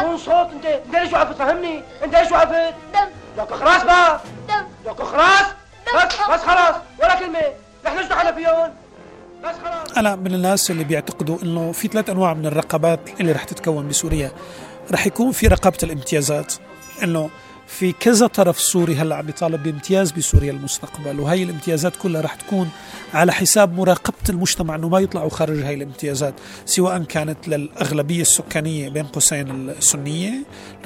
بدون 0.00 0.18
صوت 0.18 0.50
انت 0.52 0.64
انت 0.64 0.94
ليش 0.96 1.12
وقفت؟ 1.12 1.36
فهمني. 1.36 1.82
انت 2.04 2.16
ليش 2.16 2.32
وقفت؟ 2.32 2.74
دم. 2.94 3.08
لك 3.38 3.52
خلاص 3.52 3.84
بقى. 3.84 4.20
دم 4.84 4.90
لك 4.90 5.02
خلاص 5.02 5.46
بس 5.94 6.14
بس 6.30 6.40
خلاص. 6.40 6.74
ولا 6.98 7.14
كلمة. 7.18 7.38
نحن 7.84 8.08
دخلنا 8.08 8.32
فيهم؟ 8.32 8.70
بس 9.44 9.56
خلاص. 9.64 9.98
أنا 9.98 10.16
من 10.16 10.34
الناس 10.34 10.70
اللي 10.70 10.84
بيعتقدوا 10.84 11.38
إنه 11.42 11.72
في 11.72 11.88
ثلاث 11.88 12.10
أنواع 12.10 12.34
من 12.34 12.46
الرقابات 12.46 13.00
اللي 13.20 13.32
رح 13.32 13.44
تتكون 13.44 13.88
بسوريا. 13.88 14.32
رح 14.92 15.06
يكون 15.06 15.32
في 15.32 15.46
رقابة 15.46 15.78
الامتيازات. 15.82 16.54
إنه 17.02 17.30
في 17.70 17.92
كذا 17.92 18.26
طرف 18.26 18.60
سوري 18.60 18.94
هلأ 18.94 19.16
عم 19.16 19.26
بيطالب 19.26 19.62
بامتياز 19.62 20.12
بسوريا 20.12 20.52
المستقبل 20.52 21.20
وهي 21.20 21.42
الامتيازات 21.42 21.96
كلها 21.96 22.20
رح 22.20 22.34
تكون 22.34 22.70
على 23.14 23.32
حساب 23.32 23.72
مراقبة 23.78 24.16
المجتمع 24.28 24.74
إنه 24.74 24.88
ما 24.88 24.98
يطلعوا 24.98 25.30
خارج 25.30 25.62
هاي 25.62 25.74
الامتيازات 25.74 26.34
سواء 26.66 27.02
كانت 27.02 27.48
للأغلبية 27.48 28.20
السكانية 28.20 28.88
بين 28.88 29.04
قوسين 29.06 29.68
السنية 29.68 30.32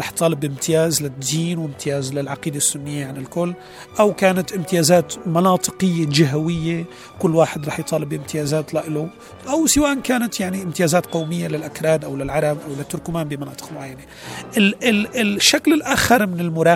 رح 0.01 0.11
تطالب 0.11 0.41
بامتياز 0.41 1.03
للدين 1.03 1.59
وامتياز 1.59 2.13
للعقيدة 2.15 2.57
السنية 2.57 3.07
عن 3.07 3.17
الكل 3.17 3.55
أو 4.01 4.15
كانت 4.15 4.53
امتيازات 4.53 5.15
مناطقية 5.29 6.07
جهوية 6.07 6.85
كل 7.19 7.35
واحد 7.37 7.67
رح 7.67 7.79
يطالب 7.79 8.09
بامتيازات 8.09 8.75
له 8.75 9.09
أو 9.49 9.67
سواء 9.67 9.95
كانت 10.01 10.41
يعني 10.41 10.63
امتيازات 10.63 11.07
قومية 11.07 11.49
للأكراد 11.49 12.05
أو 12.05 12.17
للعرب 12.17 12.59
أو 12.69 12.75
للتركمان 12.79 13.29
بمناطق 13.29 13.73
معينة. 13.73 14.01
ال 14.57 14.85
ال 14.85 15.37
الشكل 15.37 15.73
الآخر 15.73 16.27
من 16.27 16.41
المراقبة 16.41 16.74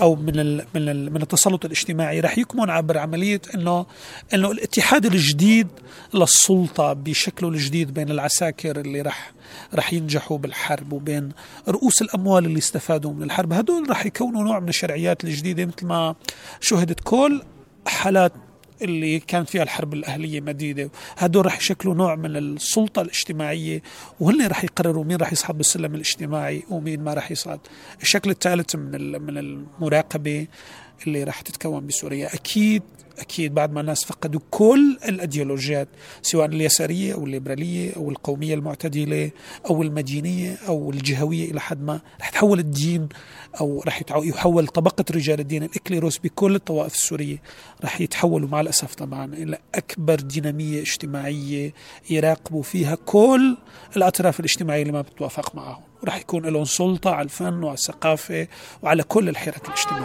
أو 0.00 0.16
من 0.16 0.40
ال 0.40 0.66
من 0.74 0.88
ال 0.88 1.12
من 1.12 1.22
التسلط 1.22 1.64
الاجتماعي. 1.64 2.20
رح 2.20 2.38
يكمن 2.38 2.70
عبر 2.70 2.98
عملية 2.98 3.40
انه 3.54 3.86
إنه 4.34 4.50
الاتحاد 4.50 5.06
الجديد 5.06 5.68
للسلطة 6.14 6.92
بشكله 6.92 7.48
الجديد 7.48 7.94
بين 7.94 8.10
العساكر 8.10 8.80
اللي 8.80 9.00
رح 9.00 9.32
رح 9.74 9.92
ينجحوا 9.92 10.38
بالحرب 10.38 10.92
وبين 10.92 11.32
رؤوس 11.68 12.02
الأموال 12.02 12.44
اللي 12.46 12.58
استفادوا 12.58 13.12
من 13.12 13.22
الحرب. 13.22 13.52
هدول 13.52 13.90
رح 13.90 14.06
يكونوا 14.06 14.44
نوع 14.44 14.60
من 14.60 14.68
الشرعيات 14.68 15.24
الجديدة 15.24 15.64
مثل 15.64 15.86
ما 15.86 16.14
شهدت 16.60 17.00
كل 17.04 17.42
حالات 17.86 18.32
اللي 18.82 19.20
كانت 19.20 19.48
فيها 19.50 19.62
الحرب 19.62 19.94
الأهلية 19.94 20.40
مديدة. 20.40 20.90
هدول 21.18 21.46
رح 21.46 21.58
يشكلوا 21.58 21.94
نوع 21.94 22.14
من 22.14 22.36
السلطة 22.36 23.02
الاجتماعية 23.02 23.82
وهن 24.20 24.46
رح 24.46 24.64
يقرروا 24.64 25.04
مين 25.04 25.16
رح 25.16 25.32
يصعد 25.32 25.56
بالسلم 25.56 25.94
الاجتماعي 25.94 26.62
ومين 26.70 27.00
ما 27.00 27.14
رح 27.14 27.30
يصعد. 27.30 27.60
الشكل 28.02 28.30
الثالث 28.30 28.76
من 28.76 29.22
من 29.22 29.38
المراقبة 29.38 30.46
اللي 31.06 31.24
رح 31.24 31.40
تتكون 31.40 31.86
بسوريا. 31.86 32.34
أكيد 32.34 32.82
أكيد 33.18 33.54
بعد 33.54 33.72
ما 33.72 33.80
الناس 33.80 34.04
فقدوا 34.04 34.40
كل 34.50 34.98
الأيديولوجيات 35.08 35.88
سواء 36.22 36.46
اليسارية 36.46 37.14
أو 37.14 37.24
الليبرالية 37.24 37.96
أو 37.96 38.10
القومية 38.10 38.54
المعتدلة 38.54 39.30
أو 39.70 39.82
المدينية 39.82 40.58
أو 40.68 40.90
الجهوية 40.90 41.50
إلى 41.50 41.60
حد 41.60 41.82
ما 41.82 42.00
رح 42.20 42.28
تحول 42.30 42.58
الدين 42.58 43.08
أو 43.60 43.82
رح 43.86 44.02
يحول 44.16 44.66
طبقة 44.66 45.04
رجال 45.10 45.40
الدين 45.40 45.62
الإكليروس 45.62 46.18
بكل 46.18 46.54
الطوائف 46.54 46.94
السورية 46.94 47.42
رح 47.84 48.00
يتحولوا 48.00 48.48
مع 48.48 48.60
الأسف 48.60 48.94
طبعا 48.94 49.24
إلى 49.34 49.58
أكبر 49.74 50.14
دينامية 50.20 50.80
اجتماعية 50.80 51.72
يراقبوا 52.10 52.62
فيها 52.62 52.94
كل 52.94 53.56
الأطراف 53.96 54.40
الاجتماعية 54.40 54.82
اللي 54.82 54.92
ما 54.92 55.00
بتوافق 55.02 55.54
معهم. 55.54 55.82
ورح 56.02 56.16
يكون 56.16 56.46
لهم 56.46 56.64
سلطة 56.64 57.10
على 57.10 57.24
الفن 57.24 57.62
وعلى 57.62 57.74
الثقافة 57.74 58.46
وعلى 58.82 59.02
كل 59.02 59.28
الحرك 59.28 59.68
الاجتماعيه 59.68 60.04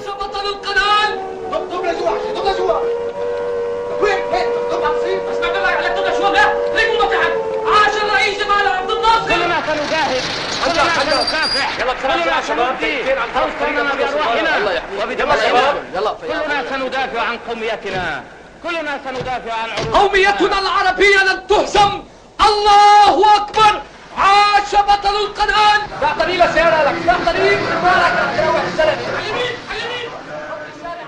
طريق 12.03 13.19
فوزنا 13.59 13.93
بأرواحنا 13.93 14.57
الله 14.57 14.73
يحميك 14.73 15.19
يلا 15.19 15.35
شباب 15.35 15.75
يلا 15.95 16.13
كلنا 16.27 16.63
سندافع 16.69 17.21
عن 17.21 17.37
قوميتنا. 17.49 18.23
كلنا 18.63 18.99
سندافع 19.05 19.53
عن 19.53 19.69
عروض 19.69 19.95
قوميتنا 19.95 20.59
العربية 20.59 21.23
لن 21.23 21.47
تهزم. 21.47 22.03
الله 22.41 23.35
أكبر. 23.35 23.81
عاش 24.17 24.75
بطل 24.75 25.15
القناة 25.15 25.77
تعطني 26.01 26.37
بس 26.37 26.55
يا 26.55 26.63
لك. 26.63 26.95
وحش 28.55 28.71
زلمه 28.77 28.95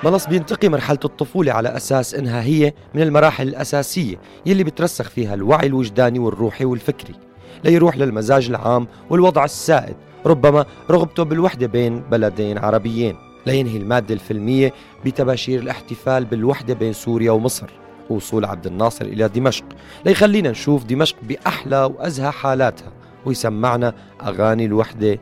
ملص 0.03 0.25
بينتقي 0.25 0.69
مرحلة 0.69 0.99
الطفولة 1.05 1.53
على 1.53 1.77
أساس 1.77 2.13
إنها 2.13 2.41
هي 2.41 2.73
من 2.93 3.01
المراحل 3.01 3.47
الأساسية 3.47 4.15
يلي 4.45 4.63
بترسخ 4.63 5.09
فيها 5.09 5.33
الوعي 5.33 5.67
الوجداني 5.67 6.19
والروحي 6.19 6.65
والفكري. 6.65 7.15
ليروح 7.63 7.97
للمزاج 7.97 8.49
العام 8.49 8.87
والوضع 9.09 9.45
السائد 9.45 9.95
ربما 10.25 10.65
رغبته 10.91 11.23
بالوحدة 11.23 11.67
بين 11.67 11.99
بلدين 11.99 12.57
عربيين. 12.57 13.15
لينهي 13.45 13.77
المادة 13.77 14.13
الفيلمية 14.13 14.73
بتباشير 15.05 15.59
الاحتفال 15.59 16.25
بالوحدة 16.25 16.73
بين 16.73 16.93
سوريا 16.93 17.31
ومصر. 17.31 17.69
ووصول 18.09 18.45
عبد 18.45 18.67
الناصر 18.67 19.05
إلى 19.05 19.27
دمشق. 19.27 19.65
ليخلينا 20.05 20.51
نشوف 20.51 20.83
دمشق 20.83 21.15
بأحلى 21.21 21.83
وأزهى 21.83 22.31
حالاتها. 22.31 22.91
ويسمعنا 23.25 23.93
أغاني 24.23 24.65
الوحدة 24.65 25.19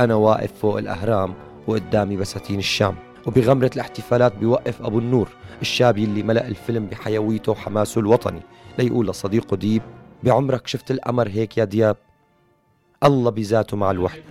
أنا 0.00 0.14
واقف 0.14 0.52
فوق 0.52 0.78
الأهرام 0.78 1.34
وقدامي 1.66 2.16
بساتين 2.16 2.58
الشام. 2.58 2.94
وبغمرة 3.26 3.70
الاحتفالات 3.74 4.36
بيوقف 4.36 4.82
أبو 4.82 4.98
النور 4.98 5.28
الشاب 5.62 5.98
يلي 5.98 6.22
ملأ 6.22 6.48
الفيلم 6.48 6.86
بحيويته 6.86 7.52
وحماسه 7.52 8.00
الوطني. 8.00 8.40
ليقول 8.78 9.08
لصديقه 9.08 9.56
ديب 9.56 9.82
بعمرك 10.24 10.66
شفت 10.66 10.90
القمر 10.90 11.28
هيك 11.28 11.58
يا 11.58 11.64
دياب؟ 11.64 11.96
الله 13.04 13.30
بذاته 13.30 13.76
مع 13.76 13.90
الوحدة 13.90 14.22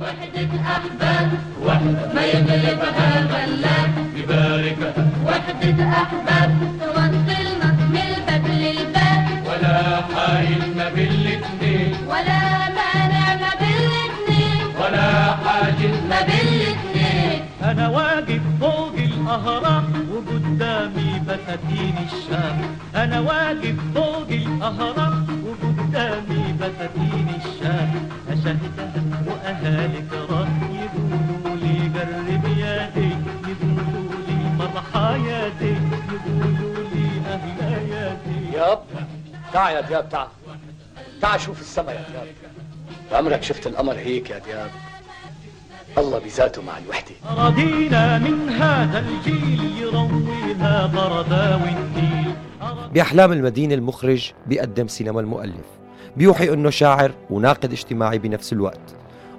وحدة 0.00 0.50
أحباب 0.74 1.30
وحدة 1.66 2.12
ما 2.14 2.24
يغلبها 2.24 3.10
غلاب 3.32 3.90
ببارك. 4.14 4.94
وحدة 5.26 5.84
أحباب 6.02 6.50
توصلنا 6.80 7.68
من 7.92 7.96
الباب 8.10 8.44
للباب. 8.46 9.22
ولا 9.48 9.76
حايل 10.14 10.62
ما 10.76 10.88
بين 10.94 11.10
الاتنين 11.10 11.94
ولا 12.06 12.40
مانع 12.78 13.24
ما 13.42 13.52
بين 13.60 13.78
الاتنين 13.90 14.62
ولا 14.80 15.10
حاجز 15.42 15.94
ما 16.10 16.20
بين 16.28 16.48
الاتنين 16.54 17.40
أنا 17.62 17.88
واقف 17.88 18.40
فوق 18.60 18.94
الأهرام 18.94 19.86
وقدامي 20.12 21.10
بساتين 21.26 21.94
الشام 22.06 22.56
أنا 22.94 23.20
واقف 23.20 23.76
فوق 23.94 24.28
الأهرام 24.30 25.09
تعال 39.52 39.76
يا 39.76 39.80
دياب 39.80 40.08
تعال. 40.08 40.28
تعال 41.22 41.40
شوف 41.40 41.60
السما 41.60 41.92
يا 41.92 42.04
دياب. 42.10 42.26
عمرك 43.12 43.42
شفت 43.42 43.66
القمر 43.66 43.94
هيك 43.94 44.30
يا 44.30 44.38
دياب؟ 44.38 44.70
الله 45.98 46.18
بذاته 46.18 46.62
مع 46.62 46.78
الوحدة. 46.78 47.14
رضينا 47.36 48.18
من 48.18 48.48
هذا 48.48 48.98
الجيل 48.98 49.76
يرويها 49.78 50.86
غربا 50.86 51.54
والنيل. 51.54 52.34
بأحلام 52.94 53.32
المدينة 53.32 53.74
المخرج 53.74 54.32
بيقدم 54.46 54.88
سينما 54.88 55.20
المؤلف. 55.20 55.66
بيوحي 56.16 56.52
أنه 56.52 56.70
شاعر 56.70 57.12
وناقد 57.30 57.72
اجتماعي 57.72 58.18
بنفس 58.18 58.52
الوقت. 58.52 58.80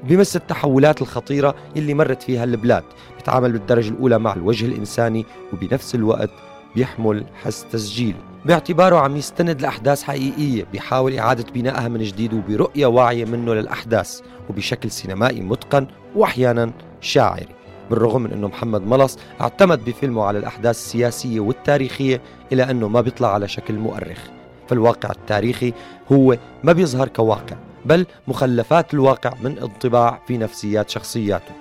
بيمس 0.03 0.35
التحولات 0.35 1.01
الخطيرة 1.01 1.55
اللي 1.77 1.93
مرت 1.93 2.23
فيها 2.23 2.43
البلاد. 2.43 2.83
بيتعامل 3.17 3.51
بالدرجة 3.51 3.89
الأولى 3.89 4.19
مع 4.19 4.33
الوجه 4.33 4.65
الإنساني 4.65 5.25
وبنفس 5.53 5.95
الوقت 5.95 6.31
بيحمل 6.75 7.25
حس 7.43 7.65
تسجيلي 7.71 8.30
باعتباره 8.45 8.95
عم 8.95 9.17
يستند 9.17 9.61
لأحداث 9.61 10.03
حقيقية 10.03 10.65
بيحاول 10.71 11.17
إعادة 11.17 11.45
بنائها 11.53 11.87
من 11.87 12.03
جديد 12.03 12.33
وبرؤية 12.33 12.85
واعية 12.85 13.25
منه 13.25 13.53
للأحداث 13.53 14.21
وبشكل 14.49 14.91
سينمائي 14.91 15.41
متقن 15.41 15.87
وأحيانا 16.15 16.71
شاعري. 17.01 17.47
بالرغم 17.89 18.21
من 18.21 18.31
أنه 18.31 18.47
محمد 18.47 18.81
ملص 18.81 19.17
اعتمد 19.41 19.85
بفيلمه 19.85 20.23
على 20.23 20.39
الأحداث 20.39 20.75
السياسية 20.75 21.39
والتاريخية 21.39 22.21
إلى 22.51 22.63
أنه 22.63 22.87
ما 22.87 23.01
بيطلع 23.01 23.33
على 23.33 23.47
شكل 23.47 23.73
مؤرخ. 23.73 24.19
فالواقع 24.67 25.09
التاريخي 25.11 25.73
هو 26.11 26.37
ما 26.63 26.73
بيظهر 26.73 27.07
كواقع 27.07 27.55
بل 27.85 28.05
مخلفات 28.27 28.93
الواقع 28.93 29.33
من 29.43 29.57
انطباع 29.57 30.19
في 30.27 30.37
نفسيات 30.37 30.89
شخصياته. 30.89 31.53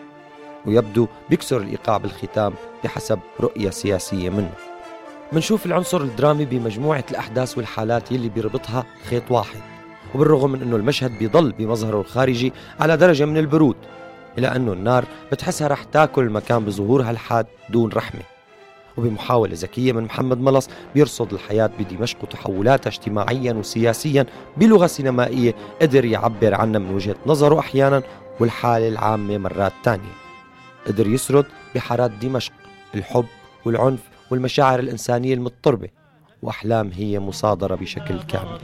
ويبدو 0.66 1.06
بيكسر 1.30 1.56
الإيقاع 1.56 1.96
بالختام 1.96 2.52
بحسب 2.84 3.18
رؤية 3.40 3.70
سياسية 3.70 4.30
منه. 4.30 4.70
منشوف 5.32 5.66
العنصر 5.66 6.00
الدرامي 6.00 6.44
بمجموعة 6.44 7.04
الأحداث 7.10 7.58
والحالات 7.58 8.12
يلي 8.12 8.28
بيربطها 8.28 8.84
خيط 9.10 9.30
واحد. 9.30 9.60
وبالرغم 10.14 10.52
من 10.52 10.62
أنه 10.62 10.76
المشهد 10.76 11.18
بيضل 11.18 11.52
بمظهره 11.52 12.00
الخارجي 12.00 12.52
على 12.80 12.96
درجة 12.96 13.25
من 13.25 13.37
البرود 13.37 13.76
إلى 14.38 14.46
أنه 14.46 14.72
النار 14.72 15.04
بتحسها 15.32 15.68
رح 15.68 15.84
تاكل 15.84 16.22
المكان 16.22 16.64
بظهورها 16.64 17.10
الحاد 17.10 17.46
دون 17.68 17.92
رحمة. 17.92 18.20
وبمحاولة 18.96 19.54
ذكية 19.54 19.92
من 19.92 20.02
محمد 20.02 20.40
ملص 20.40 20.68
بيرصد 20.94 21.32
الحياة 21.32 21.70
بدمشق 21.78 22.16
وتحولاتها 22.22 22.90
اجتماعيا 22.90 23.52
وسياسيا 23.52 24.26
بلغة 24.56 24.87
سينمائية 24.87 25.54
قدر 25.82 26.04
يعبر 26.04 26.54
عنها 26.54 26.78
من 26.78 26.94
وجهة 26.94 27.16
نظره 27.26 27.58
أحيانا 27.58 28.02
والحالة 28.40 28.88
العامة 28.88 29.38
مرات 29.38 29.72
تانية. 29.82 30.12
قدر 30.87 31.06
يسرد 31.06 31.46
بحارات 31.75 32.10
دمشق 32.10 32.52
الحب 32.94 33.26
والعنف 33.64 34.10
والمشاعر 34.30 34.78
الإنسانية 34.78 35.34
المضطربة 35.34 35.88
وأحلام 36.42 36.90
هي 36.94 37.18
مصادرة 37.20 37.75
بشكل 37.75 38.22
كامل. 38.22 38.58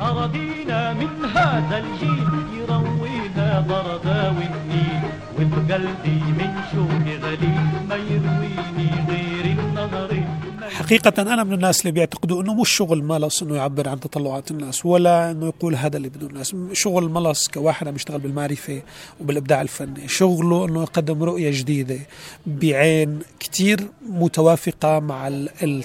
أراضينا 0.00 0.92
من 0.92 1.24
هذا 1.24 1.78
الجيل 1.78 2.28
يرويها 2.60 3.60
بردا 3.60 4.28
والنيل 4.28 5.02
وبقلبي 5.38 6.20
من 6.38 6.50
شوقي 6.72 7.16
غليل 7.16 7.86
ما 7.88 7.94
يرويني 7.96 8.90
غير 9.08 9.58
النهر 9.58 10.24
حقيقة 10.70 11.22
أنا 11.22 11.44
من 11.44 11.52
الناس 11.52 11.80
اللي 11.80 11.92
بيعتقدوا 11.92 12.42
أنه 12.42 12.54
مش 12.54 12.70
شغل 12.70 13.02
ملص 13.04 13.42
أنه 13.42 13.56
يعبر 13.56 13.88
عن 13.88 14.00
تطلعات 14.00 14.50
الناس 14.50 14.86
ولا 14.86 15.30
أنه 15.30 15.46
يقول 15.46 15.74
هذا 15.74 15.96
اللي 15.96 16.08
بده 16.08 16.26
الناس 16.26 16.56
شغل 16.72 17.08
ملص 17.08 17.48
كواحد 17.48 17.88
عم 17.88 17.94
يشتغل 17.94 18.20
بالمعرفة 18.20 18.82
وبالإبداع 19.20 19.62
الفني 19.62 20.08
شغله 20.08 20.64
أنه 20.64 20.82
يقدم 20.82 21.22
رؤية 21.22 21.50
جديدة 21.50 21.98
بعين 22.46 23.18
كتير 23.54 23.88
متوافقة 24.08 24.98
مع 24.98 25.30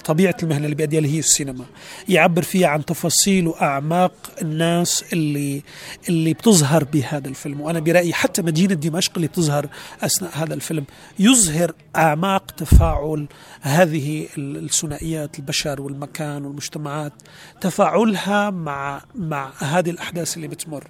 طبيعة 0.04 0.36
المهنة 0.42 0.64
اللي 0.64 0.74
بيأديها 0.74 0.98
اللي 0.98 1.14
هي 1.14 1.18
السينما. 1.18 1.64
يعبر 2.08 2.42
فيها 2.42 2.68
عن 2.68 2.84
تفاصيل 2.84 3.46
وأعماق 3.46 4.12
الناس 4.42 5.04
اللي 5.12 5.62
اللي 6.08 6.32
بتظهر 6.32 6.84
بهذا 6.84 7.28
الفيلم. 7.28 7.60
وأنا 7.60 7.80
برأيي 7.80 8.12
حتى 8.12 8.42
مدينة 8.42 8.74
دمشق 8.74 9.12
اللي 9.16 9.28
بتظهر 9.28 9.68
أثناء 10.02 10.30
هذا 10.34 10.54
الفيلم. 10.54 10.84
يظهر 11.18 11.72
أعماق 11.96 12.50
تفاعل 12.50 13.26
هذه 13.60 14.26
ثنائيات 14.70 15.38
البشر 15.38 15.82
والمكان 15.82 16.44
والمجتمعات. 16.44 17.12
تفاعلها 17.60 18.50
مع 18.50 19.02
مع 19.14 19.52
هذه 19.58 19.90
الأحداث 19.90 20.36
اللي 20.36 20.48
بتمر. 20.48 20.84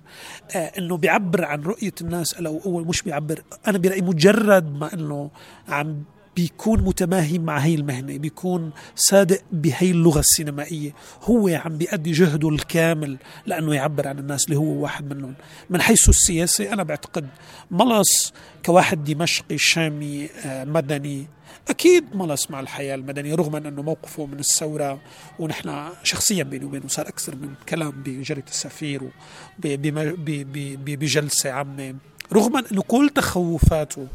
آه 0.57 0.73
إنه 0.79 0.97
بيعبر 0.97 1.45
عن 1.45 1.63
رؤية 1.63 1.95
الناس 2.01 2.35
أول 2.35 2.87
مش 2.87 3.03
بيعبر. 3.03 3.43
أنا 3.67 3.79
برأيي 3.79 4.03
مجرد 4.03 4.75
ما 4.75 4.95
إنه 4.95 5.31
عم 5.69 6.05
بيكون 6.37 6.83
متماهي 6.83 7.39
مع 7.39 7.59
هي 7.59 7.75
المهنة 7.75 8.19
بيكون 8.19 8.71
صادق 8.97 9.41
بهي 9.53 9.91
اللغة 9.91 10.21
السينمائية. 10.21 10.95
هو 11.23 11.49
عم 11.49 11.79
بيأدي 11.79 12.13
جهده 12.13 12.49
الكامل 12.49 13.19
لأنه 13.47 13.75
يعبر 13.75 14.09
عن 14.09 14.19
الناس 14.19 14.45
اللي 14.45 14.57
هو 14.57 14.83
واحد 14.83 15.15
منهم. 15.15 15.35
من 15.71 15.81
حيث 15.81 16.09
السياسي 16.09 16.73
أنا 16.73 16.83
بعتقد 16.83 17.29
ملص 17.71 18.33
كواحد 18.67 19.05
دمشقي 19.05 19.59
شامي 19.59 20.29
آه، 20.45 20.65
مدني. 20.65 21.27
أكيد 21.69 22.17
ما 22.17 22.37
مع 22.51 22.61
الحياة 22.61 22.95
المدنية 22.95 23.35
رغم 23.35 23.57
انه 23.57 23.83
موقفه 23.83 24.27
من 24.27 24.39
الثورة 24.39 25.01
ونحن 25.39 25.89
شخصيا 26.03 26.45
بيني 26.45 26.65
وبينه 26.65 26.89
صار 26.89 27.09
أكثر 27.09 27.37
من 27.37 27.55
كلام 27.69 27.91
بجريدة 27.91 28.49
السفير 28.49 29.11
بجلسة 29.59 31.51
عامة. 31.51 31.95
رغم 32.33 32.57
انه 32.57 32.83
كل 32.83 33.11
تخوفاته 33.15 34.07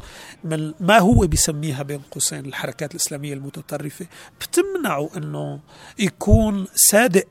من 0.44 0.74
ما 0.80 0.98
هو 0.98 1.26
بيسميها 1.26 1.82
بين 1.82 2.00
قوسين 2.10 2.46
الحركات 2.46 2.90
الإسلامية 2.90 3.34
المتطرفة 3.34 4.06
بتمنعه 4.40 5.10
إنه 5.16 5.60
يكون 5.98 6.66
صادق 6.74 7.24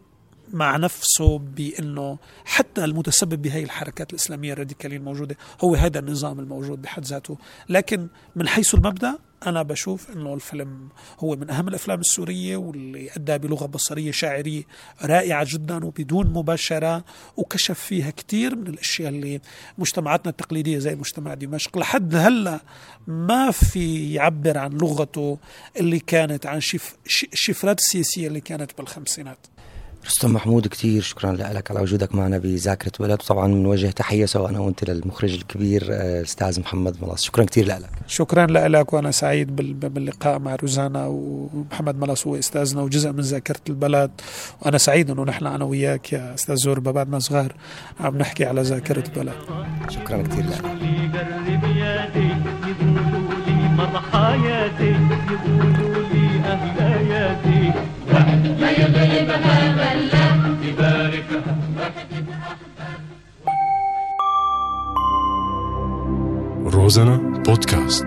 مع 0.54 0.78
نفسه 0.78 1.40
بإنه 1.40 2.18
حتى 2.46 2.84
المتسبب 2.84 3.42
بهي 3.42 3.64
الحركات 3.64 4.10
الإسلامية 4.10 4.54
الراديكالية 4.54 4.98
الموجودة 4.98 5.38
هو 5.62 5.76
هذا 5.76 6.00
النظام 6.00 6.40
الموجود 6.40 6.82
بحد 6.82 7.06
ذاته، 7.06 7.38
لكن 7.70 8.08
من 8.36 8.48
حيث 8.48 8.76
المبدأ 8.76 9.18
أنا 9.48 9.64
بشوف 9.64 10.12
إنه 10.12 10.34
الفيلم 10.34 10.90
هو 11.20 11.36
من 11.36 11.50
أهم 11.50 11.68
الأفلام 11.68 12.00
السورية 12.00 12.58
واللي 12.58 13.10
أدى 13.16 13.38
بلغة 13.38 13.66
بصرية 13.66 14.12
شاعرية 14.12 14.64
رائعة 15.02 15.46
جدا 15.50 15.86
وبدون 15.86 16.28
مباشرة 16.28 17.04
وكشف 17.38 17.80
فيها 17.80 18.10
كثير 18.10 18.56
من 18.56 18.68
الأشياء 18.68 19.10
اللي 19.10 19.42
مجتمعاتنا 19.78 20.32
التقليدية 20.32 20.78
زي 20.78 20.96
مجتمع 20.96 21.34
دمشق. 21.34 21.78
لحد 21.78 22.16
هلأ 22.16 22.60
ما 23.08 23.52
في 23.52 24.14
يعبر 24.14 24.58
عن 24.58 24.72
لغته 24.72 25.38
اللي 25.80 26.00
كانت 26.00 26.46
عن 26.46 26.62
شف 26.62 26.96
الشفرات 27.34 27.80
السياسيه 27.80 28.28
اللي 28.28 28.42
كانت 28.42 28.78
بالخمسينات. 28.78 29.38
رستم 30.06 30.34
محمود 30.34 30.68
كثير 30.68 31.02
شكرا 31.02 31.32
لك 31.32 31.72
على 31.72 31.80
وجودك 31.82 32.16
معنا 32.16 32.38
بذاكرة 32.38 32.92
بلد 33.00 33.12
وطبعا 33.22 33.48
بنوجه 33.48 33.88
تحية 33.88 34.26
سواء 34.26 34.50
أنا 34.50 34.60
وأنت 34.60 34.90
للمخرج 34.90 35.34
الكبير 35.34 35.88
آه، 35.92 36.20
الأستاذ 36.20 36.60
محمد 36.60 36.96
ملاص. 37.02 37.24
شكرا 37.24 37.44
كثير 37.44 37.66
لك. 37.66 37.90
شكرا 38.08 38.46
لك 38.46 38.94
وأنا 38.94 39.12
سعيد 39.12 39.56
باللقاء 39.56 40.40
مع 40.40 40.56
روزانا 40.56 41.06
ومحمد 41.08 41.96
ملاص 42.00 42.28
هو 42.28 42.36
أستاذنا 42.36 42.82
وجزء 42.82 43.12
من 43.12 43.22
ذاكرة 43.22 43.60
البلد. 43.70 44.12
وأنا 44.62 44.78
سعيد 44.78 45.10
أنه 45.10 45.24
نحن 45.24 45.46
أنا 45.48 45.66
وياك 45.66 46.14
يا 46.14 46.34
أستاذ 46.34 46.56
زوربا 46.56 46.92
بعدنا 46.92 47.20
صغار 47.20 47.54
عم 48.00 48.18
نحكي 48.18 48.46
على 48.46 48.62
ذاكرة 48.62 49.04
بلد 49.16 49.34
شكرا 49.90 50.22
كثير 50.22 50.46
لك. 50.46 50.66
حياتي 54.14 54.96
يقولوا 55.30 55.85
روزانا 66.76 67.18
بودكاست 67.18 68.06